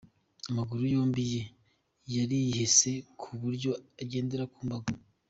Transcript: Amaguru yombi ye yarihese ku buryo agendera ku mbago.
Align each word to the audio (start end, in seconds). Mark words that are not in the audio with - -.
Amaguru 0.49 0.81
yombi 0.93 1.23
ye 1.33 1.41
yarihese 2.15 2.89
ku 3.19 3.29
buryo 3.41 3.71
agendera 4.01 4.43
ku 4.53 4.59
mbago. 4.67 4.91